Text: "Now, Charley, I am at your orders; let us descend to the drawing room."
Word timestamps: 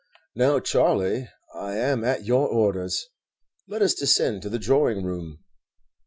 "Now, 0.33 0.59
Charley, 0.59 1.29
I 1.53 1.75
am 1.75 2.03
at 2.03 2.25
your 2.25 2.47
orders; 2.47 3.09
let 3.67 3.83
us 3.83 3.93
descend 3.93 4.41
to 4.41 4.49
the 4.49 4.57
drawing 4.57 5.03
room." 5.03 5.43